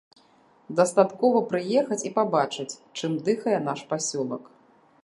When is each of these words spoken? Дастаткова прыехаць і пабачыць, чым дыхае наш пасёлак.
Дастаткова 0.79 1.41
прыехаць 1.51 1.99
і 2.09 2.13
пабачыць, 2.17 2.69
чым 2.97 3.11
дыхае 3.29 3.57
наш 3.69 3.79
пасёлак. 3.95 4.43